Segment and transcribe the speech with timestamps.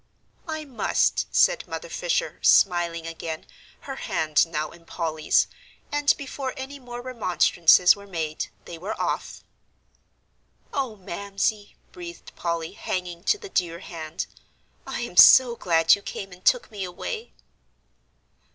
[0.47, 3.45] "I must," said Mother Fisher, smiling again,
[3.81, 5.45] her hand now in Polly's,
[5.91, 9.43] and before any more remonstrances were made, they were off.
[10.73, 14.25] "Oh, Mamsie!" breathed Polly, hanging to the dear hand,
[14.87, 17.33] "I am so glad you came, and took me away."